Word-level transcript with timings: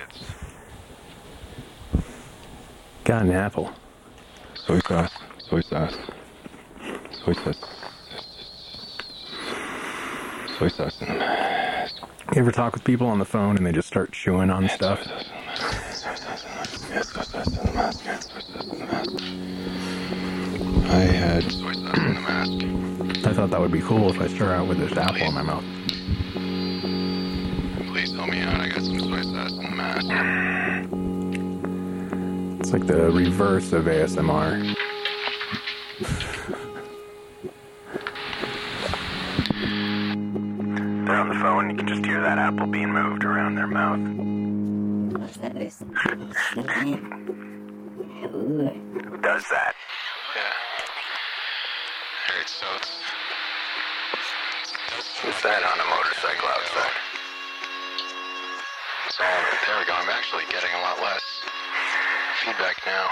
it's 0.00 0.24
Got 3.04 3.22
an 3.22 3.32
apple. 3.32 3.72
soy 4.54 4.78
sauce, 4.80 5.12
soy 5.38 5.60
sauce, 5.62 5.96
soy 7.24 7.32
sauce, 7.32 7.56
soy 10.58 10.68
sauce 10.68 11.00
in 11.00 11.08
the 11.08 11.14
mask. 11.14 11.96
You 12.34 12.40
ever 12.40 12.52
talk 12.52 12.74
with 12.74 12.84
people 12.84 13.06
on 13.08 13.18
the 13.18 13.24
phone 13.24 13.56
and 13.56 13.66
they 13.66 13.72
just 13.72 13.88
start 13.88 14.12
chewing 14.12 14.50
on 14.50 14.68
stuff? 14.68 15.02
Soy 15.02 15.12
sauce 15.92 16.04
in 16.04 16.44
the 16.44 16.46
mask. 16.46 16.88
Yes, 16.90 17.08
soy 17.08 17.22
sauce 17.22 17.46
in 17.48 17.54
the 17.66 17.72
mask. 17.72 18.04
Yes, 18.04 18.30
soy 18.30 18.40
sauce 18.40 18.64
in 18.64 18.78
the 18.78 18.86
mask. 18.86 19.10
I 20.92 21.00
had 21.00 21.42
soy 21.50 21.72
sauce 21.72 21.98
in 21.98 22.14
the 22.14 22.20
mask. 22.20 23.26
I 23.26 23.32
thought 23.32 23.50
that 23.50 23.60
would 23.60 23.72
be 23.72 23.80
cool 23.80 24.10
if 24.10 24.20
I 24.20 24.28
start 24.28 24.52
out 24.52 24.68
with 24.68 24.78
this 24.78 24.96
apple 24.96 25.22
in 25.22 25.34
my 25.34 25.42
mouth. 25.42 25.64
Please 28.20 28.32
me 28.32 28.40
out. 28.42 28.60
I 28.60 28.68
got 28.68 28.82
some 28.82 29.00
soy 29.00 29.22
sauce 29.22 29.52
in 29.52 29.76
the. 29.76 30.04
It's 32.60 32.70
like 32.72 32.86
the 32.86 33.10
reverse 33.10 33.72
of 33.72 33.86
ASMR. 33.86 34.76
They're 41.06 41.16
on 41.16 41.28
the 41.30 41.34
phone, 41.36 41.70
you 41.70 41.76
can 41.76 41.88
just 41.88 42.04
hear 42.04 42.20
that 42.20 42.36
apple 42.38 42.66
being 42.66 42.92
moved 42.92 43.24
around 43.24 43.54
their 43.54 43.66
mouth. 43.66 43.98
Who 43.98 45.18
does 49.22 49.44
that? 49.48 49.74
Yeah. 50.36 50.52
Alright, 52.28 52.48
so 52.48 52.66
it's. 52.76 52.90
Who's 55.22 55.42
that 55.42 55.62
on 55.62 55.80
a 55.80 55.84
motorcycle 55.88 56.48
outside? 56.48 57.09
So 59.10 59.26
there 59.66 59.74
we 59.74 59.84
go. 59.90 59.94
I'm 59.98 60.06
actually 60.06 60.46
getting 60.54 60.70
a 60.70 60.80
lot 60.86 61.02
less 61.02 61.42
feedback 62.46 62.78
now. 62.86 63.10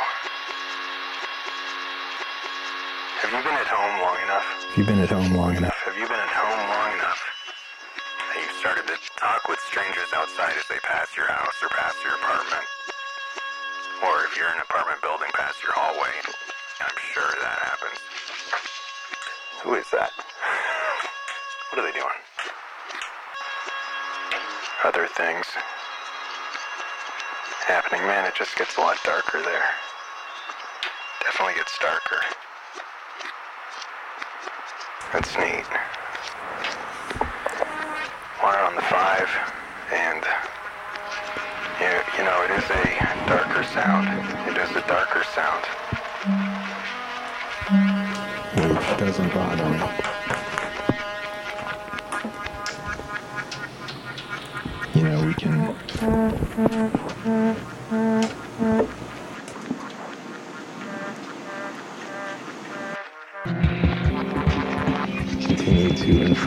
Have 3.19 3.35
you 3.35 3.43
been 3.43 3.59
at 3.59 3.67
home 3.67 3.99
long 4.07 4.19
enough? 4.23 4.47
Have 4.47 4.79
you've 4.79 4.87
been 4.87 5.03
at 5.03 5.11
home 5.11 5.35
long 5.35 5.59
enough. 5.59 5.75
Have 5.91 5.99
you 5.99 6.07
been 6.07 6.23
at 6.23 6.31
home 6.31 6.63
long 6.71 6.91
enough 7.03 7.19
that 8.31 8.39
you've 8.39 8.59
started 8.63 8.87
to 8.87 8.95
talk 9.19 9.51
with 9.51 9.59
strangers 9.67 10.07
outside 10.15 10.55
as 10.55 10.71
they 10.71 10.79
pass 10.87 11.11
your 11.19 11.27
house 11.27 11.59
or 11.67 11.69
pass 11.75 11.99
your 12.07 12.15
apartment? 12.15 12.63
Or 14.07 14.23
if 14.23 14.39
you're 14.39 14.55
in 14.55 14.63
an 14.63 14.63
apartment 14.71 15.03
building, 15.03 15.35
past 15.35 15.59
your 15.67 15.75
hallway. 15.75 16.15
I'm 16.79 16.99
sure 17.11 17.27
that 17.43 17.59
happens. 17.75 17.99
Who 19.67 19.75
is 19.75 19.91
that? 19.91 20.15
What 21.75 21.83
are 21.83 21.87
they 21.91 21.99
doing? 21.99 22.19
Other 24.87 25.11
things 25.19 25.43
happening. 27.69 28.01
Man, 28.07 28.25
it 28.25 28.35
just 28.35 28.57
gets 28.57 28.79
a 28.79 28.81
lot 28.81 28.97
darker 29.05 29.43
there. 29.43 29.69
Definitely 31.23 31.55
gets 31.55 31.79
darker. 31.79 32.17
That's 35.13 35.37
neat. 35.37 35.69
We're 38.43 38.59
on 38.65 38.75
the 38.75 38.81
five, 38.89 39.29
and 39.93 40.25
you, 41.79 41.93
you 42.17 42.25
know, 42.25 42.43
it 42.49 42.53
is 42.57 42.65
a 42.73 42.85
darker 43.29 43.63
sound. 43.65 44.09
It 44.49 44.57
is 44.57 44.71
a 44.75 44.81
darker 44.89 45.23
sound. 45.37 45.65
Which 48.65 48.99
doesn't 48.99 49.35
bother 49.35 49.69
me. 49.69 49.79
You 54.95 55.03
know, 55.05 55.27
we 55.27 55.35
can. 55.35 55.77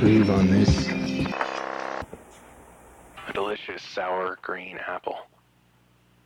Improve 0.02 0.32
on 0.32 0.48
this. 0.50 0.88
A 3.28 3.34
delicious 3.34 3.84
sour 3.84 4.40
green 4.42 4.80
apple. 4.88 5.28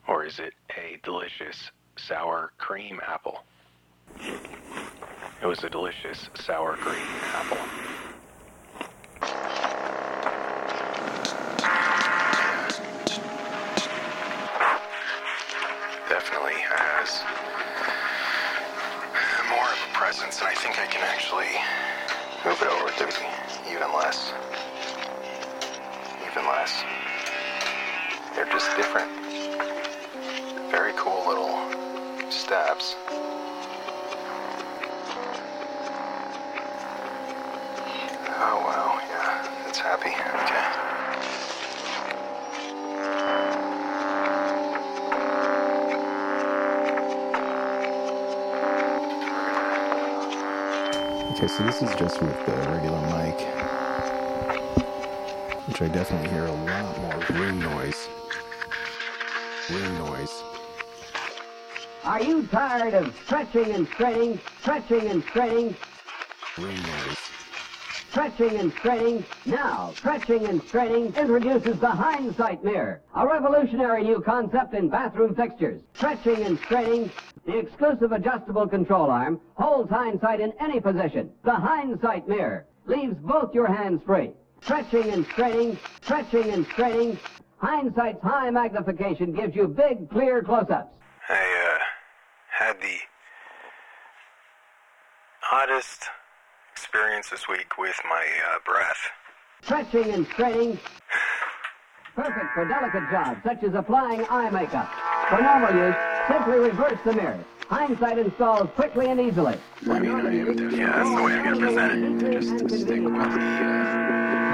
Or 0.07 0.23
is 0.23 0.39
it 0.39 0.53
a 0.77 0.97
delicious 1.03 1.71
sour 1.97 2.53
cream 2.57 3.01
apple? 3.05 3.43
It 4.21 5.45
was 5.45 5.65
a 5.65 5.69
delicious 5.69 6.29
sour 6.35 6.77
green 6.77 6.95
apple. 7.33 7.57
Definitely 16.07 16.61
has 16.61 17.23
more 19.49 19.67
of 19.67 19.77
a 19.77 19.93
presence, 19.93 20.39
and 20.39 20.47
I 20.47 20.53
think 20.53 20.79
I 20.79 20.85
can 20.85 21.03
actually 21.03 21.51
move 22.45 22.61
it 22.61 22.69
over 22.69 22.89
to 22.89 23.34
even 23.75 23.91
less 23.93 24.31
even 26.35 26.47
less. 26.49 26.83
They're 28.35 28.45
just 28.47 28.75
different. 28.75 29.09
Very 30.69 30.91
cool 30.97 31.23
little 31.27 31.59
stabs. 32.29 32.95
Oh 38.37 38.59
wow, 38.65 38.99
yeah, 39.09 39.67
it's 39.69 39.79
happy. 39.79 40.09
Okay. 40.09 40.94
Okay, 51.45 51.53
so 51.53 51.63
this 51.63 51.81
is 51.83 51.95
just 51.99 52.19
with 52.23 52.45
the 52.47 52.53
regular 52.71 53.01
mic, 53.01 53.39
which 55.67 55.79
I 55.79 55.87
definitely 55.89 56.29
hear 56.29 56.47
a 56.47 56.51
lot 56.51 56.99
more 56.99 57.39
ring 57.39 57.59
noise. 57.59 58.09
Ring 59.69 59.95
noise. 59.99 60.41
Are 62.03 62.23
you 62.23 62.47
tired 62.47 62.95
of 62.95 63.15
stretching 63.25 63.75
and 63.75 63.87
straining, 63.89 64.39
stretching 64.59 65.07
and 65.07 65.23
straining, 65.25 65.75
Ring 66.57 66.81
noise. 66.81 67.24
Stretching 68.25 68.59
and 68.59 68.73
straining? 68.73 69.25
Now, 69.45 69.93
stretching 69.95 70.47
and 70.47 70.61
straining 70.63 71.13
introduces 71.15 71.79
the 71.79 71.89
hindsight 71.89 72.63
mirror, 72.63 73.01
a 73.13 73.27
revolutionary 73.27 74.03
new 74.03 74.19
concept 74.19 74.73
in 74.73 74.89
bathroom 74.89 75.35
fixtures. 75.35 75.81
Stretching 75.93 76.43
and 76.43 76.57
straining, 76.59 77.11
the 77.45 77.57
exclusive 77.57 78.11
adjustable 78.11 78.67
control 78.67 79.11
arm 79.11 79.39
holds 79.53 79.91
hindsight 79.91 80.39
in 80.39 80.53
any 80.59 80.79
position. 80.79 81.31
The 81.43 81.53
hindsight 81.53 82.27
mirror 82.27 82.65
leaves 82.87 83.15
both 83.19 83.53
your 83.53 83.67
hands 83.67 84.01
free. 84.03 84.31
Stretching 84.61 85.11
and 85.11 85.25
straining, 85.27 85.77
stretching 86.01 86.49
and 86.49 86.65
straining. 86.67 87.19
Hindsight's 87.57 88.23
high 88.23 88.49
magnification 88.49 89.33
gives 89.33 89.55
you 89.55 89.67
big, 89.67 90.09
clear 90.09 90.41
close-ups. 90.41 90.95
I 91.29 91.33
uh, 91.33 91.79
had 92.49 92.81
the 92.81 92.97
oddest 95.51 96.05
experience 96.85 97.29
this 97.29 97.47
week 97.47 97.77
with 97.77 97.95
my 98.03 98.25
uh, 98.51 98.59
breath. 98.65 98.97
Stretching 99.63 100.11
and 100.13 100.27
straining. 100.27 100.77
Perfect 102.15 102.45
for 102.53 102.67
delicate 102.67 103.09
jobs 103.09 103.39
such 103.45 103.63
as 103.63 103.73
applying 103.73 104.25
eye 104.29 104.49
makeup. 104.49 104.89
For 105.29 105.41
normal 105.41 105.73
use, 105.73 105.95
simply 106.27 106.59
reverse 106.59 106.99
the 107.05 107.13
mirror. 107.13 107.39
Hindsight 107.69 108.17
installs 108.19 108.69
quickly 108.75 109.07
and 109.07 109.19
easily. 109.21 109.57
I 109.89 109.99
mean, 109.99 110.11
I 110.11 110.19
am 110.19 110.45
definitely 110.55 110.77
Yeah, 110.79 110.91
that's 110.97 111.15
the 111.15 111.23
way 111.23 111.33
I'm 111.33 111.43
gonna 111.45 111.59
present 111.65 112.23
it. 112.23 112.31
just 112.33 112.49
to 112.59 112.69
stick 112.77 113.01
with 113.01 113.13
the. 113.13 113.19
Uh, 113.19 113.31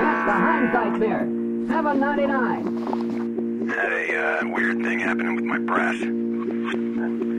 That's 0.02 0.26
the 0.28 0.32
hindsight 0.32 1.00
mirror. 1.00 1.28
Seven 1.68 2.00
ninety 2.00 2.28
nine. 2.28 3.68
Had 3.70 3.92
a 3.92 4.42
uh, 4.46 4.48
weird 4.54 4.78
thing 4.84 5.00
happening 5.00 5.36
with 5.36 5.46
my 5.46 5.58
breath. 5.58 6.00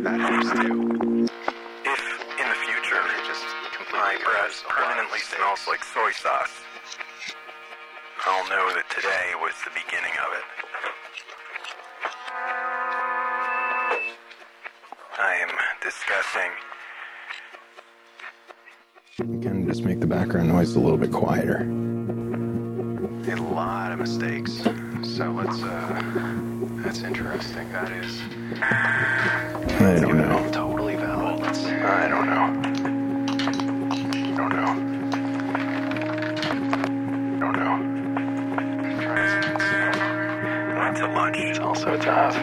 that 0.05 0.21
helps 0.21 0.61
too. 0.61 0.82
My 4.03 4.17
breath 4.25 4.65
permanently 4.69 5.21
smells 5.21 5.61
like 5.69 5.85
soy 5.85 6.11
sauce, 6.11 6.51
I'll 8.27 8.49
know 8.49 8.75
that 8.75 8.91
today 8.91 9.31
was 9.41 9.53
the 9.65 9.71
beginning 9.71 10.11
of 10.19 10.31
it. 10.35 10.47
I 15.21 15.35
am 15.47 15.55
discussing 15.81 16.51
You 19.19 19.41
can 19.41 19.69
just 19.69 19.85
make 19.85 20.01
the 20.01 20.07
background 20.09 20.49
noise 20.49 20.75
a 20.75 20.81
little 20.81 20.99
bit 20.99 21.13
quieter. 21.13 21.59
a 21.61 23.55
lot 23.55 23.93
of 23.93 24.01
mistakes. 24.01 24.53
So 25.17 25.31
let's, 25.31 25.63
uh, 25.63 26.03
that's 26.83 27.03
interesting. 27.03 27.71
That 27.71 27.93
is 27.93 28.21
I 29.81 30.01
don't 30.01 30.19
know. 30.19 30.51
totally 30.51 30.97
valid. 30.97 31.45
I 31.45 32.09
don't 32.09 32.27
know. 32.27 32.72
Don't 41.13 41.21
know. 41.21 41.25
Not 41.25 41.35
to 41.35 41.37
lunch. 41.37 41.37
It's 41.39 41.59
also 41.59 41.97
tough. 41.99 42.35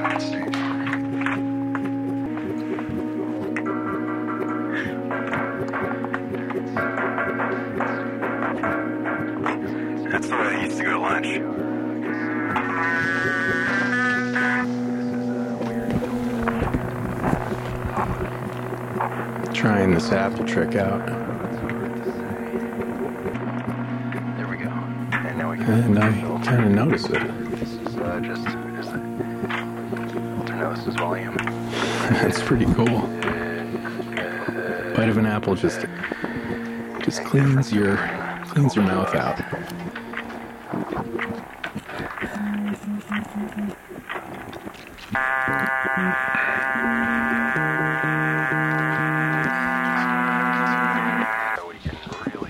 That's 10.11 10.27
the 10.27 10.35
way 10.35 10.41
I 10.41 10.63
used 10.63 10.77
to 10.77 10.83
go 10.83 10.91
to 10.91 10.99
lunch. 10.99 11.27
Trying 19.55 19.91
this 19.93 20.11
apple 20.11 20.45
trick 20.45 20.75
out. 20.75 21.05
There 24.37 24.47
we 24.47 24.57
go. 24.57 24.69
And 24.69 25.37
now 25.37 25.51
we 25.51 25.57
can. 25.57 25.69
And 25.69 25.99
I 25.99 26.11
kind 26.45 26.65
of 26.65 26.71
notice 26.71 27.05
it. 27.05 27.49
This 27.59 27.71
is 27.73 27.95
uh, 27.97 28.19
just, 28.21 28.47
just 30.75 30.85
turn 30.85 30.85
this 30.85 30.87
is 30.87 30.95
volume. 30.95 31.35
That's 32.09 32.41
pretty 32.41 32.65
cool. 32.65 32.85
Bite 34.95 35.09
of 35.09 35.17
an 35.17 35.25
apple 35.25 35.55
just 35.55 35.85
just 37.03 37.23
cleans 37.23 37.71
your 37.71 37.97
cleans 38.47 38.75
your 38.75 38.85
mouth 38.85 39.15
out. 39.15 39.39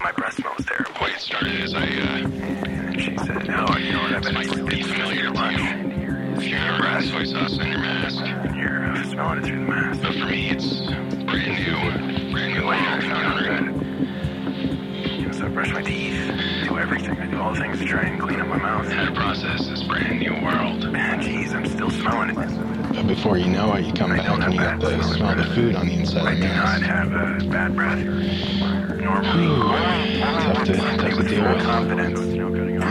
My 0.01 0.11
breath 0.13 0.33
smells 0.33 0.65
terrible. 0.65 0.91
way 1.01 1.11
it 1.11 1.19
started 1.19 1.59
is 1.61 1.73
I, 1.73 1.83
uh, 1.83 2.99
she 2.99 3.17
said, 3.17 3.49
"Oh, 3.49 3.77
you 3.77 3.91
know 3.91 4.01
what? 4.01 4.13
I 4.13 4.19
bet 4.19 4.33
might 4.33 4.47
it's 4.47 4.69
be 4.69 4.83
familiar 4.83 5.31
to 5.31 5.51
you. 5.51 5.98
And 6.41 6.47
here 6.47 6.47
is 6.47 6.47
if 6.47 6.49
you 6.49 6.55
your 6.55 6.65
remember 6.65 6.81
breath. 6.81 7.03
the 7.03 7.09
soy 7.09 7.23
sauce 7.25 7.59
on 7.59 7.67
your 7.67 7.79
mask. 7.79 8.55
You're 8.55 8.85
uh, 8.85 9.03
smelling 9.09 9.39
it 9.39 9.45
through 9.45 9.59
the 9.65 9.71
mask. 9.71 10.01
But 10.01 10.13
for 10.15 10.25
me, 10.25 10.49
it's 10.51 10.81
brand 11.25 11.65
new, 11.65 12.31
brand 12.31 12.53
new 12.53 12.59
Well, 12.65 12.67
life 12.67 12.99
it's 13.03 13.07
not 13.07 13.41
encountering. 13.41 13.73
good. 13.77 15.19
You 15.19 15.25
know, 15.27 15.31
so 15.33 15.45
I 15.45 15.49
brush 15.49 15.71
my 15.73 15.81
teeth, 15.81 16.31
do 16.67 16.77
everything. 16.77 17.19
I 17.19 17.27
do 17.27 17.39
all 17.41 17.53
the 17.53 17.59
things 17.59 17.79
to 17.79 17.85
try 17.85 18.03
and 18.03 18.19
clean 18.21 18.39
up 18.39 18.47
my 18.47 18.57
mouth. 18.57 18.87
How 18.91 19.05
to 19.05 19.11
process 19.13 19.67
this 19.67 19.83
brand 19.83 20.19
new 20.19 20.33
world. 20.43 20.89
Man, 20.91 21.19
jeez, 21.21 21.53
I'm 21.53 21.65
still 21.65 21.89
smelling 21.89 22.29
it. 22.29 22.35
But 22.95 23.07
before 23.07 23.37
you 23.37 23.47
know 23.47 23.73
it, 23.75 23.85
you 23.85 23.93
come 23.93 24.11
I 24.13 24.17
back 24.17 24.29
and 24.29 24.53
you 24.53 24.59
have 24.61 24.79
got 24.79 24.89
the 24.89 25.03
smell 25.03 25.31
of 25.31 25.37
the 25.37 25.43
food 25.55 25.75
on 25.75 25.87
the 25.87 25.93
inside 25.93 26.25
I 26.27 26.31
of 26.33 26.37
do 26.37 26.47
not 26.47 26.81
have 26.81 27.13
uh, 27.13 27.45
bad 27.51 27.75
breath. 27.75 27.99
Normally, 28.99 30.19
Tough 30.21 30.63
to, 30.65 30.73
tough 30.75 30.99
to 31.11 31.15
with 31.17 31.29
deal 31.29 31.43
full 31.43 31.53
with. 31.55 31.63
confidence. 31.63 32.19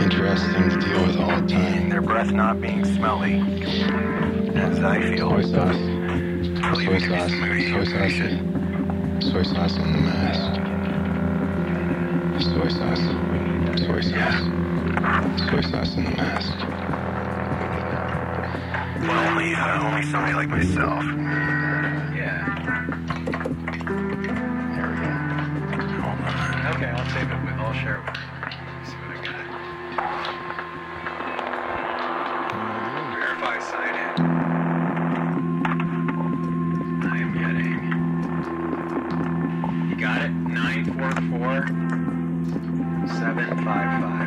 Interesting 0.09 0.69
to 0.71 0.77
deal 0.79 1.05
with 1.05 1.17
all 1.17 1.39
the 1.39 1.47
time. 1.47 1.89
Their 1.89 2.01
breath 2.01 2.31
not 2.31 2.59
being 2.59 2.83
smelly, 2.83 3.41
as 4.55 4.79
I 4.79 4.99
feel. 5.01 5.29
Soy 5.29 5.43
sauce. 5.43 5.75
Soy 5.75 6.95
it 6.95 7.03
could 7.03 7.11
be 7.53 7.69
sauce. 7.69 7.91
Soy 7.91 8.09
sauce. 8.09 8.41
Soy 9.31 9.43
sauce 9.43 9.77
on 9.77 9.91
the 9.93 9.99
mask. 9.99 10.41
Soy 12.43 12.69
sauce. 12.69 13.03
Soy 13.85 14.01
sauce. 14.01 14.41
Soy 15.47 15.61
sauce 15.61 15.93
in 15.95 16.03
the 16.05 16.11
mask. 16.17 16.57
Well, 19.07 19.29
only, 19.29 19.53
uh, 19.53 19.83
only 19.83 20.03
somebody 20.09 20.33
like 20.33 20.49
myself. 20.49 21.03
Yeah. 22.15 22.49
There 24.73 24.87
we 24.89 24.95
go. 25.05 25.11
Hold 26.01 26.19
on. 26.25 26.75
Okay, 26.75 26.89
I'll 26.89 27.09
save 27.11 27.29
it 27.29 27.39
with, 27.45 27.59
I'll 27.59 27.73
share 27.73 27.97
it 27.97 28.05
with 28.07 28.08
944 41.59 43.09
755. 43.09 43.99
944 43.99 44.18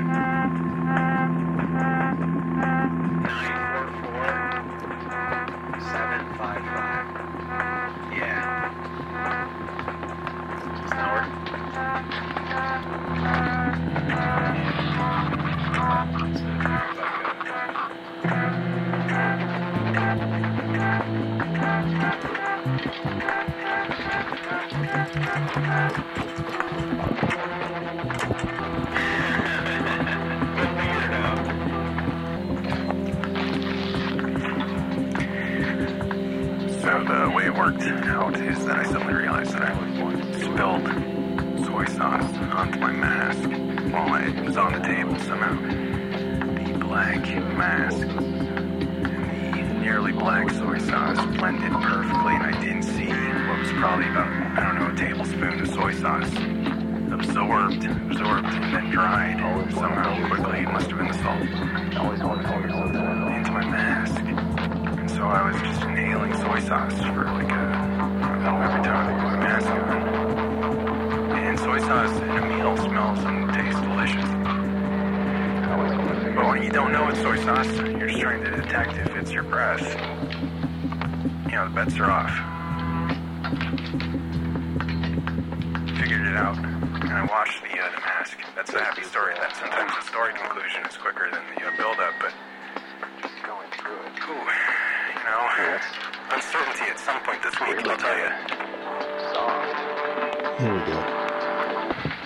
worked 37.62 37.82
out 37.82 38.35
is 38.41 38.64
that 38.67 38.76
I 38.76 38.82
suddenly 38.82 39.14
realized 39.14 39.53
that 39.53 39.62
I 39.62 39.73
spilled 40.35 40.85
soy 41.64 41.85
sauce 41.94 42.37
onto 42.50 42.81
my 42.81 42.91
mask 42.91 43.49
while 43.93 44.17
it 44.17 44.44
was 44.44 44.56
on 44.56 44.73
the 44.73 44.81
table 44.81 45.17
somehow. 45.20 45.55
The 46.73 46.79
black 46.79 47.25
mask 47.56 48.00
and 48.00 49.70
the 49.70 49.75
nearly 49.75 50.11
black 50.11 50.50
soy 50.50 50.79
sauce 50.79 51.25
blended 51.37 51.70
perfectly, 51.70 52.35
and 52.35 52.43
I 52.43 52.61
didn't 52.61 52.82
see 52.82 53.06
what 53.47 53.61
was 53.61 53.70
probably 53.75 54.09
about, 54.09 54.59
I 54.59 54.64
don't 54.64 54.79
know, 54.81 54.91
a 54.91 54.97
tablespoon 54.97 55.61
of 55.61 55.69
soy 55.69 55.93
sauce 55.93 56.35
absorbed, 57.14 57.85
absorbed, 57.85 58.55
and 58.55 58.75
then 58.75 58.91
dried 58.91 59.38
somehow 59.73 60.26
quickly. 60.26 60.62
It 60.62 60.73
must 60.73 60.91
have 60.91 60.99
been 60.99 61.06
the 61.06 61.14
salt 61.14 61.43
into 63.32 63.53
my 63.53 63.64
mask. 63.64 64.19
And 64.19 65.09
so 65.09 65.23
I 65.23 65.49
was 65.49 65.62
just 65.62 65.91
soy 66.52 66.60
sauce 66.69 66.99
for 67.14 67.25
like 67.25 67.50
a, 67.50 67.62
oh, 68.44 68.60
every 68.60 68.82
time 68.84 69.08
I 69.08 69.12
put 69.25 69.38
mask 69.40 69.69
on. 69.69 69.78
And 71.32 71.58
soy 71.58 71.78
sauce 71.78 72.20
in 72.20 72.28
a 72.28 72.46
meal 72.46 72.76
smells 72.76 73.19
and 73.20 73.54
tastes 73.54 73.81
delicious. 73.81 74.28
But 76.37 76.46
when 76.46 76.62
you 76.62 76.70
don't 76.70 76.93
know 76.93 77.08
it's 77.08 77.20
soy 77.20 77.37
sauce, 77.37 77.72
you're 77.78 78.08
just 78.08 78.20
trying 78.20 78.44
to 78.44 78.50
detect 78.50 78.93
if 78.99 79.16
it's 79.16 79.32
your 79.32 79.44
breath. 79.44 79.81
You 81.47 81.56
know, 81.56 81.68
the 81.68 81.75
bets 81.75 81.99
are 81.99 82.11
off. 82.11 82.32
Figured 85.99 86.26
it 86.26 86.37
out. 86.37 86.59
And 86.59 87.12
I 87.12 87.25
washed 87.30 87.62
the, 87.62 87.78
uh, 87.80 87.90
the 87.94 88.00
mask. 88.00 88.37
That's 88.54 88.75
a 88.75 88.78
happy 88.78 89.04
story. 89.04 89.35
That 89.37 89.56
sometimes 89.56 89.92
the 89.94 90.02
story 90.02 90.35
conclusion 90.35 90.85
is 90.85 90.99
quicker 90.99 91.30
than 91.32 91.42
the 91.56 91.64
uh, 91.66 91.76
build-up, 91.78 92.12
but 92.21 92.35
just 93.23 93.42
Going 93.42 93.71
through 93.73 94.00
it. 94.04 94.12
Ooh, 94.28 94.32
you 94.32 95.25
know, 95.25 95.49
at 95.56 96.01
some 97.04 97.21
point 97.23 97.42
this 97.42 97.54
week, 97.61 97.87
I'll 97.87 97.97
tell 97.97 98.16
you. 98.16 98.30
Here 100.59 100.73
we 100.73 100.80
go. 100.87 100.99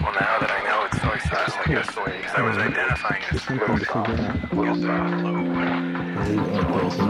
Well, 0.02 0.12
now 0.12 0.38
that 0.40 0.50
I 0.50 0.61
know 0.68 0.85
it's 0.85 1.00
soy 1.00 1.18
sauce, 1.28 1.54
I 1.56 1.59
guess 1.68 1.87
because 1.87 2.35
I 2.35 2.42
was 2.42 2.56
identifying 2.59 3.23
it 3.23 3.33
as 3.35 3.42
Something 3.42 3.66
to 3.66 3.87
figure 3.87 3.97
out. 3.97 4.09
low, 4.52 4.64
low. 4.64 4.97
Like 6.16 6.33
this. 6.83 6.99
and, 6.99 7.09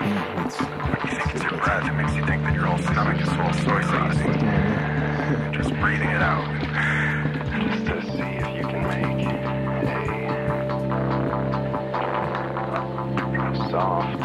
yeah, 0.00 0.46
it's- 0.46 0.60
When 0.60 0.98
you 1.04 1.18
think 1.18 1.34
it's 1.34 1.42
your 1.44 1.56
breath, 1.60 1.84
it 1.86 1.92
makes 1.94 2.14
you 2.14 2.24
think 2.24 2.40
that 2.44 2.54
your 2.54 2.64
whole 2.64 2.78
stomach 2.78 3.20
is 3.20 3.28
full 3.28 3.46
of 3.46 3.54
soy 3.56 3.82
sauce. 3.82 4.18
Just 5.54 5.70
breathing 5.80 6.08
it 6.10 6.22
out. 6.22 6.46
Just 7.60 7.84
to 7.86 8.00
see 8.12 8.32
if 8.40 8.48
you 8.56 8.62
can 8.66 8.82
make 8.88 9.28
a 13.40 13.56
soft, 13.70 13.70
soft 13.70 14.17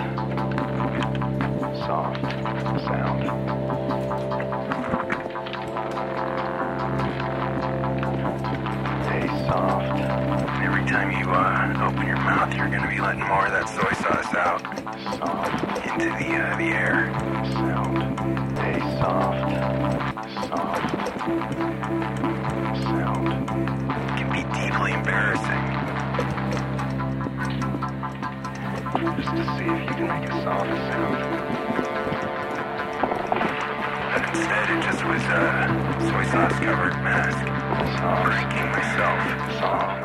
time 11.03 11.19
you 11.19 11.29
uh, 11.31 11.89
open 11.89 12.07
your 12.07 12.17
mouth, 12.17 12.53
you're 12.55 12.69
going 12.69 12.81
to 12.81 12.87
be 12.87 13.01
letting 13.01 13.27
more 13.27 13.45
of 13.45 13.51
that 13.51 13.67
soy 13.67 13.91
sauce 14.03 14.33
out 14.35 14.61
soft 15.19 15.85
into 15.85 16.05
the, 16.05 16.35
uh, 16.35 16.55
the 16.57 16.69
air. 16.71 17.11
sound. 17.51 17.97
A 18.59 18.79
soft, 18.99 19.51
soft 20.47 20.79
sound. 22.83 23.27
It 24.07 24.15
can 24.17 24.29
be 24.31 24.43
deeply 24.55 24.91
embarrassing. 24.93 25.63
Just 29.17 29.31
to 29.35 29.43
see 29.57 29.67
if 29.67 29.81
you 29.83 29.95
can 29.99 30.07
make 30.07 30.29
a 30.29 30.35
soft 30.43 30.71
sound. 30.87 31.19
But 34.13 34.23
instead, 34.29 34.65
it 34.71 34.79
just 34.83 35.03
was 35.03 35.23
a 35.23 35.43
soy 36.07 36.25
sauce 36.31 36.59
covered 36.63 36.95
mask. 37.03 37.43
Pranking 38.23 38.69
myself. 38.71 39.59
soft. 39.59 40.02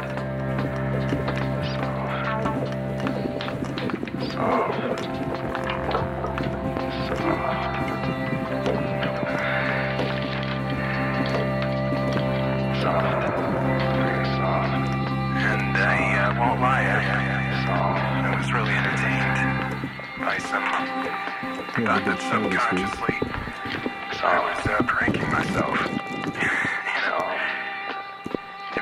Yeah, 21.89 22.05
good 22.05 22.21
that 22.21 22.21
show 22.21 22.45
this. 22.77 22.93
I 24.21 24.37
was 24.45 24.61
uh, 24.69 24.85
pranking 24.85 25.25
myself. 25.33 25.73
you 26.37 27.01
know, 27.09 27.25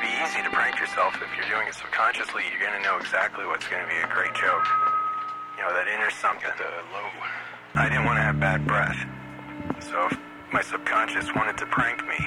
be 0.03 0.11
easy 0.27 0.43
to 0.43 0.51
prank 0.51 0.75
yourself 0.83 1.15
if 1.23 1.31
you're 1.39 1.47
doing 1.47 1.71
it 1.71 1.79
subconsciously. 1.79 2.43
You're 2.51 2.67
gonna 2.67 2.83
know 2.83 2.99
exactly 2.99 3.47
what's 3.47 3.71
gonna 3.71 3.87
be 3.87 3.95
a 4.03 4.11
great 4.11 4.35
joke. 4.35 4.67
You 5.55 5.63
know 5.63 5.71
that 5.71 5.87
inner 5.87 6.11
something. 6.19 6.51
The 6.59 6.67
low. 6.91 7.07
I 7.79 7.87
didn't 7.87 8.11
want 8.11 8.19
to 8.19 8.27
have 8.27 8.43
bad 8.43 8.67
breath, 8.67 8.99
so 9.87 10.11
if 10.11 10.19
my 10.51 10.67
subconscious 10.67 11.31
wanted 11.31 11.63
to 11.63 11.67
prank 11.71 12.03
me, 12.11 12.19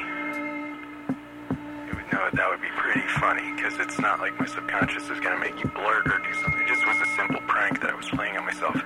it 1.92 1.94
would 2.00 2.08
know 2.08 2.24
that 2.24 2.48
would 2.48 2.64
be 2.64 2.72
pretty 2.80 3.04
funny 3.20 3.52
because 3.60 3.76
it's 3.84 4.00
not 4.00 4.24
like 4.24 4.32
my 4.40 4.48
subconscious 4.48 5.12
is 5.12 5.20
gonna 5.20 5.44
make 5.44 5.60
you 5.60 5.68
blurt 5.76 6.08
or 6.08 6.24
do 6.24 6.34
something. 6.40 6.64
It 6.64 6.72
just 6.72 6.88
was 6.88 6.96
a 7.04 7.10
simple 7.20 7.44
prank 7.52 7.84
that 7.84 7.92
I 7.92 7.96
was 8.00 8.08
playing 8.08 8.40
on 8.40 8.48
myself. 8.48 8.80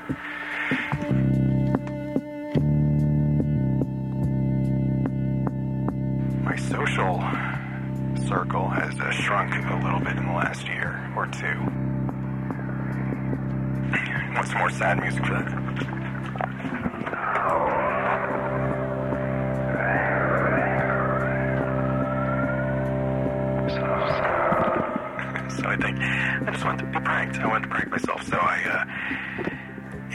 Circle 8.34 8.68
has 8.68 9.00
uh, 9.00 9.12
shrunk 9.12 9.54
a 9.54 9.76
little 9.86 10.00
bit 10.00 10.18
in 10.18 10.26
the 10.26 10.34
last 10.34 10.66
year 10.66 11.08
or 11.16 11.28
two. 11.28 11.44
Want 14.34 14.48
some 14.48 14.58
more 14.58 14.72
sad 14.72 15.00
music 15.00 15.24
for 15.24 15.34
that? 15.34 15.54
So 25.62 25.70
I 25.70 25.78
think 25.78 26.00
I 26.00 26.50
just 26.52 26.66
wanted 26.66 26.86
to 26.86 26.92
be 26.92 27.00
pranked. 27.06 27.38
I 27.38 27.46
wanted 27.48 27.68
to 27.68 27.70
prank 27.70 27.92
myself. 27.92 28.24
So 28.28 28.36
I 28.36 28.64
uh, 28.66 28.86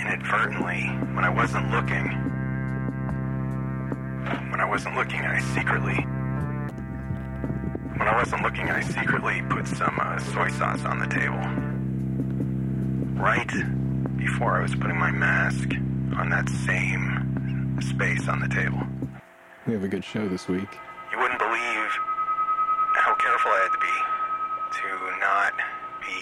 inadvertently, 0.01 0.83
when 1.15 1.25
I 1.25 1.31
wasn't 1.31 1.71
looking, 1.71 2.11
when 4.51 4.61
I 4.61 4.65
wasn't 4.69 4.97
looking, 4.97 5.21
I 5.21 5.39
secretly, 5.55 6.05
when 7.99 8.07
I 8.07 8.17
wasn't 8.17 8.43
looking, 8.43 8.71
I 8.71 8.81
secretly 8.81 9.43
put 9.51 9.67
some 9.67 9.99
uh, 10.01 10.19
soy 10.19 10.49
sauce 10.51 10.85
on 10.85 11.01
the 11.01 11.07
table. 11.07 11.43
Right 13.21 13.51
before 14.17 14.59
I 14.59 14.63
was 14.63 14.75
putting 14.75 14.99
my 14.99 15.11
mask 15.11 15.71
on 16.17 16.31
that 16.31 16.49
same 16.49 17.79
space 17.83 18.29
on 18.29 18.41
the 18.41 18.49
table. 18.49 18.81
We 19.67 19.73
have 19.75 19.83
a 19.83 19.89
good 19.89 20.05
show 20.05 20.29
this 20.29 20.47
week. 20.47 20.79
You 21.11 21.19
wouldn't 21.19 21.39
believe 21.39 21.91
how 22.95 23.15
careful 23.19 23.51
I 23.51 23.67
had 23.67 23.73
to 23.75 23.83
be 23.83 23.97
to 24.79 24.89
not 25.19 25.55
be 26.01 26.19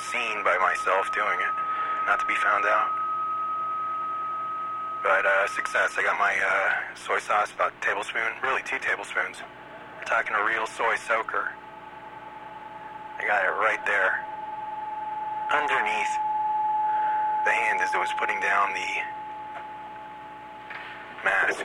seen 0.00 0.42
by 0.44 0.56
myself 0.58 1.12
doing 1.12 1.38
it, 1.40 1.54
not 2.06 2.20
to 2.20 2.26
be 2.26 2.34
found 2.36 2.64
out. 2.64 2.99
But 5.02 5.24
uh, 5.24 5.46
success. 5.48 5.96
I 5.96 6.02
got 6.02 6.18
my 6.18 6.36
uh, 6.36 6.94
soy 6.94 7.18
sauce, 7.20 7.52
about 7.54 7.72
a 7.72 7.84
tablespoon, 7.84 8.36
really 8.42 8.62
two 8.62 8.78
tablespoons. 8.78 9.40
We're 9.96 10.04
talking 10.04 10.36
a 10.36 10.44
real 10.44 10.66
soy 10.66 10.96
soaker. 11.08 11.52
I 13.18 13.26
got 13.26 13.44
it 13.44 13.56
right 13.56 13.80
there, 13.86 14.20
underneath 15.52 16.12
the 17.44 17.52
hand 17.52 17.80
as 17.80 17.92
it 17.94 17.98
was 17.98 18.12
putting 18.18 18.40
down 18.40 18.72
the 18.72 18.90
mask. 21.24 21.64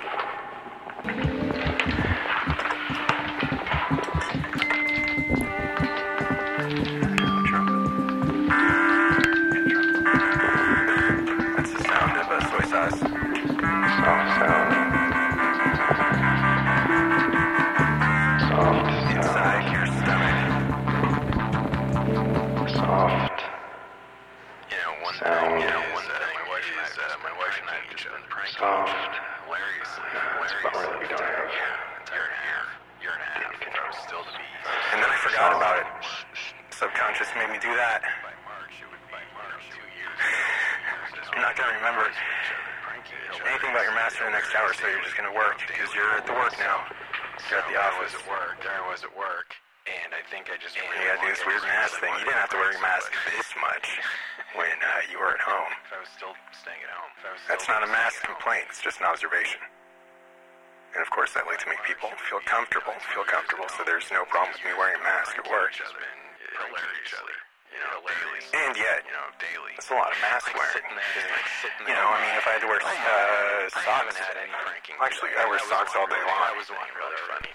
To 52.56 52.60
wear 52.64 52.72
your 52.72 52.82
mask 52.82 53.12
somebody. 53.12 53.36
this 53.36 53.52
much 53.60 53.88
when 54.56 54.76
uh, 54.80 55.12
you 55.12 55.20
were 55.20 55.36
at 55.36 55.44
home. 55.44 55.72
If 55.84 55.92
I 55.92 56.00
was 56.00 56.12
still 56.16 56.36
staying 56.56 56.80
at 56.88 56.92
home. 56.96 57.12
I 57.28 57.36
That's 57.52 57.68
not 57.68 57.84
a 57.84 57.90
mask 57.92 58.24
complaint. 58.24 58.72
It's 58.72 58.80
just 58.80 59.04
an 59.04 59.08
observation. 59.12 59.60
And 60.96 61.04
of 61.04 61.12
course, 61.12 61.36
I 61.36 61.44
like 61.44 61.60
to 61.60 61.68
make 61.68 61.84
people 61.84 62.08
feel 62.32 62.40
comfortable, 62.48 62.96
feel 63.12 63.28
comfortable, 63.28 63.68
so 63.76 63.84
there's 63.84 64.08
no 64.16 64.24
problem 64.32 64.56
with 64.56 64.64
me 64.64 64.72
wearing 64.80 64.96
a 64.96 65.04
mask 65.04 65.36
at 65.36 65.44
work. 65.52 65.76
Hilariously, 65.76 67.36
you 67.76 67.80
know, 67.84 68.00
daily. 68.08 68.40
And 68.56 68.72
yet, 68.80 69.04
you 69.04 69.12
know, 69.12 69.28
daily. 69.36 69.76
It's 69.76 69.92
a 69.92 69.98
lot 70.00 70.08
of 70.08 70.18
mask 70.24 70.48
Like 70.48 70.56
wearing. 70.56 70.72
sitting 70.80 70.96
there, 70.96 71.28
like 71.36 71.50
sitting 71.60 71.84
You 71.92 71.96
know, 72.00 72.08
I 72.08 72.18
mean, 72.24 72.36
if 72.40 72.48
I 72.48 72.52
had 72.56 72.64
to 72.64 72.70
wear 72.72 72.80
uh, 72.80 72.88
I 72.88 72.96
I 72.96 73.68
socks, 73.68 73.92
haven't 74.08 74.16
had 74.24 74.36
any. 74.40 74.56
Actually, 75.04 75.36
I 75.36 75.44
wear 75.52 75.60
socks 75.68 75.92
all 76.00 76.08
day 76.08 76.16
long. 76.24 76.40
That 76.48 76.56
was 76.56 76.72
one 76.72 76.88
really 76.96 77.20
funny. 77.28 77.52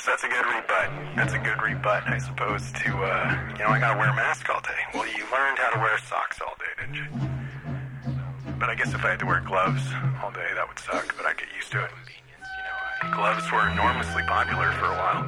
So 0.00 0.12
that's 0.12 0.22
a 0.22 0.28
good 0.28 0.46
rebut. 0.46 0.90
That's 1.16 1.34
a 1.34 1.38
good 1.38 1.60
rebut, 1.60 2.06
I 2.06 2.18
suppose, 2.18 2.70
to, 2.70 2.90
uh, 3.02 3.50
you 3.58 3.64
know, 3.64 3.70
I 3.74 3.80
gotta 3.80 3.98
wear 3.98 4.10
a 4.10 4.14
mask 4.14 4.48
all 4.48 4.60
day. 4.60 4.78
Well, 4.94 5.06
you 5.08 5.24
learned 5.32 5.58
how 5.58 5.70
to 5.74 5.78
wear 5.80 5.98
socks 5.98 6.38
all 6.40 6.54
day, 6.54 6.70
didn't 6.78 6.94
you? 6.94 8.54
But 8.60 8.70
I 8.70 8.74
guess 8.76 8.94
if 8.94 9.04
I 9.04 9.10
had 9.10 9.18
to 9.18 9.26
wear 9.26 9.40
gloves 9.40 9.82
all 10.22 10.30
day, 10.30 10.46
that 10.54 10.68
would 10.68 10.78
suck, 10.78 11.16
but 11.16 11.26
I 11.26 11.34
get 11.34 11.48
used 11.54 11.72
to 11.72 11.82
it. 11.82 11.90
You 12.14 13.10
know, 13.10 13.16
Gloves 13.16 13.50
were 13.50 13.68
enormously 13.70 14.22
popular 14.22 14.70
for 14.78 14.86
a 14.86 14.94
while. 14.94 15.26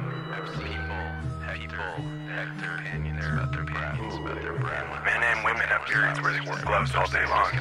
people, 0.55 1.03
people 1.51 1.91
their 2.63 2.79
opinions 2.79 3.25
about 3.27 3.51
their 3.51 3.63
opinions 3.63 4.15
about 4.15 4.41
their 4.41 4.55
breath. 4.55 4.87
Men 5.03 5.19
and 5.19 5.43
women 5.43 5.67
have 5.67 5.83
periods 5.83 6.21
where 6.21 6.31
they 6.31 6.41
wore 6.47 6.59
gloves 6.63 6.95
all 6.95 7.07
day 7.11 7.25
long. 7.27 7.51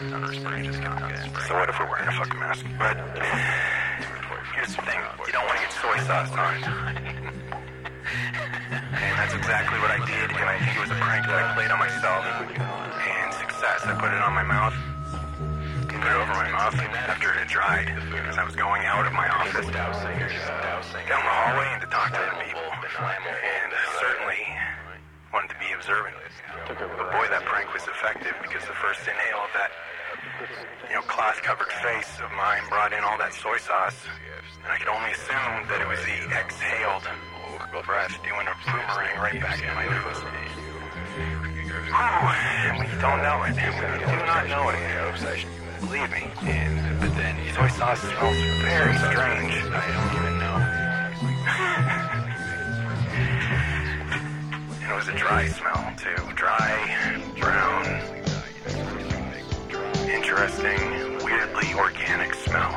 So 1.46 1.58
what 1.58 1.68
if 1.68 1.78
we're 1.78 1.90
wearing 1.90 2.06
a 2.06 2.12
fucking 2.12 2.38
mask? 2.38 2.64
But 2.78 2.94
here's 4.54 4.74
the 4.74 4.82
thing, 4.82 5.00
you 5.26 5.32
don't 5.32 5.46
want 5.46 5.58
to 5.58 5.64
get 5.64 5.72
soy 5.72 5.98
sauce 6.06 6.32
on 6.34 6.56
it. 6.56 6.64
And 8.70 9.14
that's 9.18 9.34
exactly 9.34 9.78
what 9.78 9.90
I 9.90 10.00
did, 10.06 10.30
and 10.30 10.46
I 10.48 10.58
think 10.58 10.76
it 10.76 10.82
was 10.82 10.90
a 10.90 11.00
prank 11.00 11.26
that 11.26 11.36
I 11.36 11.54
played 11.54 11.70
on 11.70 11.78
myself. 11.78 12.24
And 12.24 13.28
success, 13.34 13.86
I 13.86 13.94
put 13.98 14.10
it 14.10 14.22
on 14.22 14.34
my 14.34 14.46
mouth, 14.46 14.74
put 15.86 16.10
it 16.10 16.16
over 16.16 16.34
my 16.34 16.50
mouth 16.50 16.74
after 16.74 17.30
it 17.30 17.44
had 17.44 17.48
dried, 17.48 17.88
because 18.10 18.38
I 18.38 18.44
was 18.44 18.56
going 18.56 18.86
out 18.86 19.06
of 19.06 19.12
my 19.12 19.28
office, 19.28 19.66
down 21.10 21.26
the 21.26 21.34
hallway 21.34 21.66
and 21.74 21.82
to 21.82 21.90
talk 21.90 22.14
to 22.14 22.22
the 22.22 22.38
people. 22.38 22.62
And 22.62 23.74
certainly 23.98 24.46
wanted 25.34 25.50
to 25.50 25.58
be 25.58 25.70
observant. 25.74 26.14
But 26.66 26.78
boy, 27.10 27.26
that 27.30 27.42
prank 27.46 27.72
was 27.74 27.82
effective 27.86 28.34
because 28.42 28.62
the 28.66 28.78
first 28.78 29.02
inhale 29.06 29.42
of 29.42 29.52
that, 29.58 29.70
you 30.88 30.94
know, 30.94 31.02
cloth-covered 31.02 31.72
face 31.84 32.18
of 32.24 32.32
mine 32.32 32.62
brought 32.68 32.92
in 32.92 33.04
all 33.04 33.18
that 33.18 33.34
soy 33.34 33.58
sauce. 33.58 33.96
And 34.64 34.72
I 34.72 34.78
could 34.78 34.88
only 34.88 35.12
assume 35.12 35.68
that 35.68 35.80
it 35.80 35.88
was 35.88 36.00
the 36.04 36.16
exhaled 36.32 37.04
breath 37.84 38.16
doing 38.22 38.46
a 38.48 38.54
boomerang 38.64 39.16
right 39.20 39.40
back 39.40 39.60
in 39.62 39.74
my 39.74 39.84
nose. 39.84 40.20
When 42.76 42.88
you 42.88 43.00
don't 43.00 43.22
know 43.22 43.42
it, 43.44 43.54
you 43.56 43.72
do 44.06 44.16
not 44.26 44.48
know 44.48 44.68
it, 44.70 44.80
believe 45.80 46.10
me. 46.10 46.30
And, 46.42 47.00
but 47.00 47.14
then 47.16 47.36
soy 47.54 47.68
sauce 47.68 48.00
smells 48.00 48.36
very 48.62 48.96
strange. 48.96 49.52
I 49.72 49.86
don't 49.92 50.14
even 50.20 50.38
know. 50.38 50.56
And 54.82 54.90
it 54.90 54.96
was 54.96 55.08
a 55.08 55.16
dry 55.16 55.46
smell 55.46 55.94
too. 55.96 56.34
Dry, 56.34 57.32
brown, 57.38 58.19
interesting, 60.30 60.78
weirdly 61.24 61.74
organic 61.74 62.32
smell. 62.34 62.72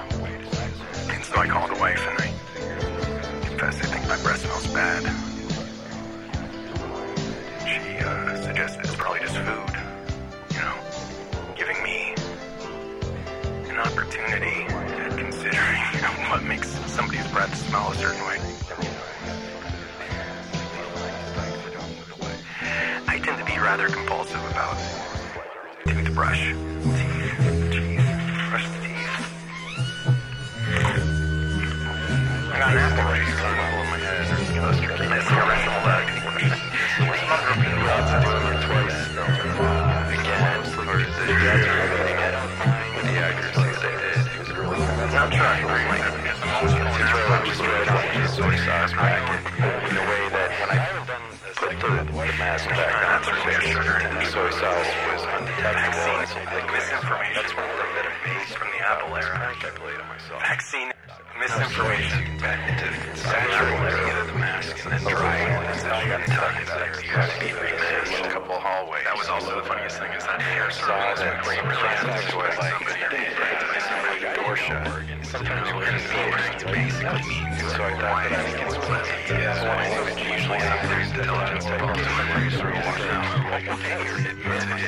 And 1.09 1.23
so 1.23 1.37
I 1.37 1.47
called 1.47 1.69
the 1.69 1.79
wife 1.79 2.03
and 2.09 2.19
I 2.19 3.47
confessed 3.47 3.83
I 3.83 3.87
think 3.93 4.07
my 4.07 4.17
breath 4.23 4.41
smells 4.41 4.67
bad. 4.73 5.03
She 7.69 8.03
uh, 8.03 8.41
suggested 8.41 8.85
it's 8.85 8.95
probably 8.95 9.19
just 9.19 9.35
food, 9.35 9.69
you 10.49 10.61
know, 10.61 10.75
giving 11.55 11.77
me 11.83 12.15
an 13.69 13.77
opportunity 13.77 14.63
at 14.73 15.15
considering 15.15 15.81
what 16.31 16.41
makes 16.41 16.69
somebody's 16.91 17.27
breath 17.27 17.55
smell 17.67 17.91
a 17.91 17.95
certain 17.95 18.25
way. 18.25 18.39
I 23.07 23.19
tend 23.19 23.37
to 23.37 23.45
be 23.45 23.59
rather 23.59 23.89
compulsive 23.89 24.43
about 24.49 24.75
toothbrush. 25.85 26.51
Vaccine 60.29 60.91
misinformation. 61.39 62.39
Saturating 63.15 64.07
into 64.07 64.31
the 64.31 64.39
mask 64.39 64.85
and 64.85 64.93
then 64.93 65.01
drying 65.11 65.51
it. 65.51 65.83
Got 65.83 66.25
times 66.27 66.67
that 66.69 67.03
you 67.03 67.09
have 67.11 67.29
to 67.33 67.39
keep 67.39 67.55
it 67.55 68.25
a 68.25 68.29
couple 68.29 68.55
hallways. 68.55 69.03
That 69.03 69.17
was 69.17 69.27
also 69.27 69.55
the 69.59 69.67
funniest 69.67 69.99
thing 69.99 70.11
is 70.13 70.23
that 70.23 70.41
hair 70.41 70.71
saws 70.71 71.19
and 71.19 71.43
bring 71.43 71.59
contact 71.59 72.31
to 72.31 72.39
it 72.39 72.55
like 72.59 74.35
door 74.35 74.55
shut. 74.55 74.87
Sometimes 75.23 75.67
it 75.67 75.75
wouldn't 75.75 75.99
be 75.99 76.15
wearing 76.15 76.55
it 76.55 76.65
basically 76.71 77.23
means. 77.27 77.59
So 77.73 77.83
I 77.83 77.91
thought 77.99 78.29
that 78.29 78.39
I 78.39 78.51
could 78.63 78.71
split 78.71 79.03
the 79.27 79.43
uh, 79.43 79.83
usually 80.15 80.59
there's 80.59 81.11
intelligence 81.11 81.65
type 81.65 81.81
of 81.81 81.95
memories 81.99 82.55
or 82.61 82.71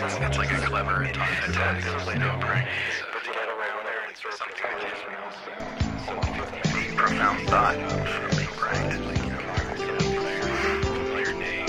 it's, 0.06 0.15
it's 0.15 0.38
like 0.38 0.51
a 0.51 0.60
clever 0.65 1.04
attack 1.04 1.84
no 2.20 2.38
prank. 2.39 2.68
Profound 7.56 7.88
thought 7.90 8.08
from 8.10 8.28
being 8.36 8.50
pranked. 8.60 9.00
Your 11.16 11.34
name, 11.40 11.68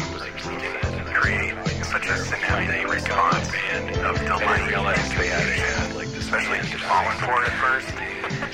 create 1.15 1.55
such 1.85 2.07
a 2.07 2.17
synaptic 2.17 2.89
response 2.91 3.47
of 3.47 4.19
delight 4.19 4.73
and 4.73 5.07
confusion, 5.07 6.19
especially 6.19 6.59
if 6.59 6.73
you've 6.73 6.81
fallen 6.81 7.17
for 7.19 7.43
it 7.43 7.49
at 7.49 7.57
first. 7.61 7.89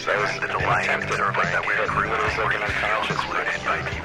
So 0.02 0.10
the 0.40 0.48
delight 0.48 0.88
and 0.88 1.02
sort 1.14 1.28
of 1.28 1.36
like 1.36 1.52
that 1.52 1.64
weird 1.64 1.88
group 1.90 2.10
feel 2.10 2.50
included 3.08 3.64
by 3.64 3.78
people. 3.88 4.01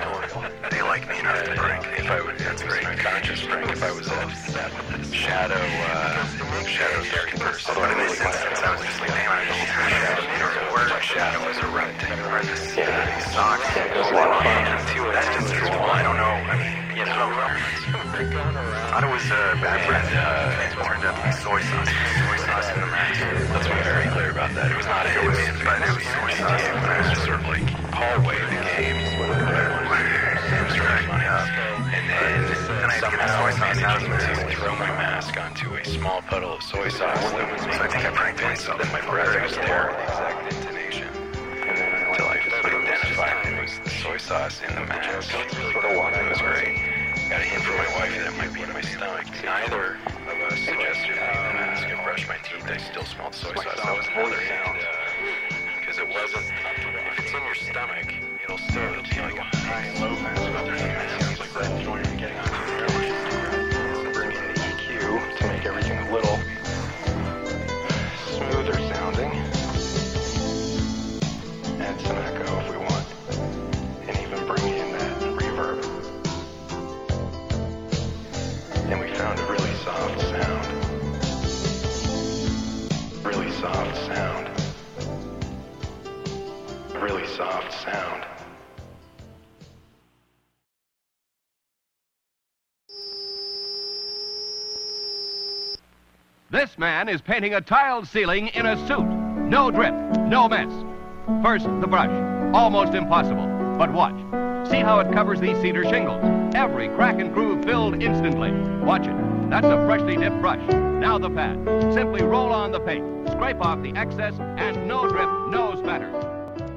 They 0.78 0.84
like 0.84 1.10
me 1.10 1.18
enough 1.18 1.44
to 1.44 1.56
prank. 1.56 1.88
If 1.98 2.06
I 2.06 2.22
was, 2.22 2.38
that's 2.38 2.62
great. 2.62 2.86
Unconscious 2.86 3.42
prank. 3.42 3.66
If 3.72 3.82
I 3.82 3.92
was 3.98 4.06
a 4.06 4.30
shadow, 5.10 5.58
uh, 5.58 6.22
shadow 6.70 7.02
person. 7.42 7.74
Although 7.74 7.90
in 7.90 7.98
this 7.98 8.22
instance, 8.22 8.62
I 8.62 8.78
was 8.78 8.86
just 8.86 9.00
like, 9.02 9.10
damn, 9.10 9.26
I 9.26 9.42
shadow. 9.58 10.22
Where 10.70 10.86
my 10.86 11.02
shadow 11.02 11.42
was 11.50 11.58
a 11.58 11.68
rectangle. 11.74 12.30
Or 12.30 12.46
this 12.46 12.78
sock. 13.34 13.58
That's 13.74 15.34
just 15.34 15.50
cool. 15.66 15.82
I 15.82 16.06
don't 16.06 16.18
know. 16.22 16.46
I 16.46 16.62
mean, 16.62 16.78
you 16.94 17.06
know, 17.10 17.26
I 18.94 19.02
was 19.10 19.26
uh, 19.34 19.58
bad 19.58 19.82
bread. 19.90 20.06
Uh, 20.14 20.78
turned 20.86 21.26
be 21.26 21.32
soy 21.42 21.62
sauce. 21.62 21.90
Soy 21.90 22.38
sauce 22.46 22.70
in 22.74 22.82
the 22.82 22.88
mask. 22.94 23.18
Let's 23.50 23.66
be 23.66 23.87
puddle 36.38 36.54
of 36.54 36.62
soy 36.62 36.88
sauce 36.88 37.32
that 37.34 37.50
was 37.52 37.62
think 37.66 38.06
I 38.06 38.12
pranked 38.14 38.44
myself. 38.44 38.78
Then 38.78 38.92
my 38.94 39.02
breath 39.10 39.42
was 39.42 39.56
there, 39.58 39.90
the 39.90 40.04
exact 40.06 40.54
intonation, 40.54 41.10
until 41.10 42.30
I 42.30 42.38
of 42.38 42.86
identified 42.86 43.42
it 43.50 43.58
was 43.60 43.74
the 43.82 43.90
soy 43.90 44.18
sauce 44.18 44.62
in 44.62 44.70
the 44.76 44.86
mask. 44.86 45.32
Sort 45.32 45.86
of 45.86 45.98
water. 45.98 46.22
It 46.22 46.30
was 46.30 46.38
great. 46.38 46.78
Got 47.26 47.42
a 47.42 47.48
hint 47.50 47.64
from 47.66 47.78
my 47.82 47.90
wife 47.98 48.14
that 48.14 48.30
it 48.30 48.38
might 48.38 48.54
be 48.54 48.62
in 48.62 48.70
my 48.70 48.86
stomach. 48.86 49.26
Neither 49.44 49.98
of 50.30 50.38
us 50.54 50.60
suggested 50.62 51.10
me 51.10 51.26
the 51.26 51.54
mask 51.58 51.90
and 51.90 52.04
brush 52.06 52.28
my 52.30 52.38
teeth. 52.46 52.70
I 52.70 52.78
still 52.78 53.06
smelled 53.06 53.34
soy 53.34 53.58
sauce. 53.58 53.82
That 53.82 53.98
was 53.98 54.06
another 54.06 54.38
sound. 54.46 54.78
Uh, 54.78 55.18
because 55.82 55.98
it 55.98 56.06
wasn't. 56.06 56.46
If 56.46 57.18
it's 57.18 57.34
in 57.34 57.44
your 57.50 57.58
stomach, 57.58 58.14
it'll 58.46 58.62
still 58.62 58.94
it'll 58.94 59.10
be 59.10 59.26
like 59.26 59.37
This 96.50 96.78
man 96.78 97.10
is 97.10 97.22
painting 97.22 97.54
a 97.56 97.60
tiled 97.60 98.08
ceiling 98.08 98.48
in 98.48 98.66
a 98.66 98.78
suit. 98.88 99.04
No 99.04 99.70
drip, 99.70 99.94
no 100.30 100.48
mess. 100.48 100.72
First, 101.44 101.66
the 101.82 101.88
brush. 101.88 102.10
Almost 102.56 102.94
impossible. 102.94 103.46
But 103.78 103.92
watch. 103.92 104.16
See 104.70 104.80
how 104.80 105.00
it 105.00 105.12
covers 105.12 105.42
these 105.42 105.58
cedar 105.58 105.84
shingles. 105.84 106.24
Every 106.56 106.88
crack 106.88 107.20
and 107.20 107.34
groove 107.34 107.66
filled 107.66 108.02
instantly. 108.02 108.52
Watch 108.86 109.08
it. 109.08 109.50
That's 109.50 109.68
a 109.68 109.86
freshly 109.86 110.16
dipped 110.16 110.40
brush. 110.40 110.66
Now 110.72 111.18
the 111.18 111.30
pad. 111.30 111.58
Simply 111.94 112.24
roll 112.24 112.54
on 112.54 112.72
the 112.72 112.80
paint. 112.80 113.30
Scrape 113.30 113.60
off 113.60 113.82
the 113.82 113.94
excess, 113.98 114.34
and 114.40 114.88
no 114.88 115.06
drip, 115.10 115.30
no 115.50 115.76
spatter. 115.84 116.10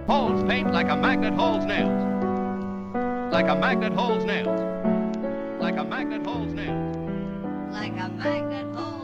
Holds 0.09 0.43
paint 0.51 0.73
like 0.73 0.89
a 0.89 0.97
magnet 0.97 1.35
holds 1.35 1.65
nails. 1.65 1.95
Like 3.33 3.47
a 3.47 3.55
magnet 3.55 3.93
holds 3.93 4.25
nails. 4.25 4.49
Like 5.61 5.77
a 5.77 5.85
magnet 5.85 6.27
holds 6.27 6.55
nails. 6.55 6.97
like 7.73 7.93
a 7.93 8.09
magnet 8.09 8.75
holds 8.75 9.00